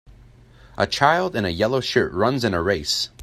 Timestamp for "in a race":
2.43-3.11